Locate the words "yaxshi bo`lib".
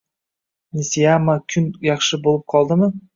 1.89-2.43